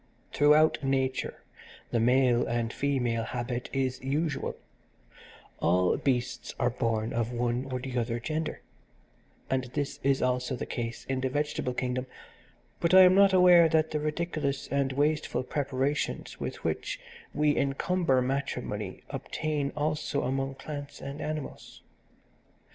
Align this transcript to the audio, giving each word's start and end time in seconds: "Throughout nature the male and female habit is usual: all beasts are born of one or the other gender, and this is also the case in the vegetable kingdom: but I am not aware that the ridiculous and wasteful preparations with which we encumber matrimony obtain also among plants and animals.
"Throughout 0.33 0.83
nature 0.83 1.43
the 1.91 1.99
male 1.99 2.47
and 2.47 2.73
female 2.73 3.21
habit 3.23 3.69
is 3.71 4.01
usual: 4.01 4.55
all 5.59 5.95
beasts 5.95 6.55
are 6.59 6.71
born 6.71 7.13
of 7.13 7.31
one 7.31 7.65
or 7.71 7.79
the 7.79 7.95
other 7.99 8.19
gender, 8.19 8.61
and 9.47 9.65
this 9.75 9.99
is 10.01 10.23
also 10.23 10.55
the 10.55 10.65
case 10.65 11.05
in 11.05 11.21
the 11.21 11.29
vegetable 11.29 11.75
kingdom: 11.75 12.07
but 12.79 12.95
I 12.95 13.01
am 13.03 13.13
not 13.13 13.31
aware 13.31 13.69
that 13.69 13.91
the 13.91 13.99
ridiculous 13.99 14.67
and 14.69 14.91
wasteful 14.91 15.43
preparations 15.43 16.39
with 16.39 16.63
which 16.63 16.99
we 17.31 17.55
encumber 17.55 18.23
matrimony 18.23 19.03
obtain 19.11 19.71
also 19.77 20.23
among 20.23 20.55
plants 20.55 20.99
and 20.99 21.21
animals. 21.21 21.83